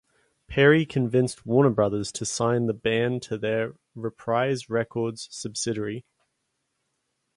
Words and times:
Perry 0.47 0.83
convinced 0.83 1.45
Warner 1.45 1.69
Brothers 1.69 2.11
to 2.13 2.25
sign 2.25 2.65
the 2.65 2.73
band 2.73 3.21
to 3.21 3.37
their 3.37 3.73
Reprise 3.93 4.67
Records 4.67 5.27
subsidiary. 5.29 6.05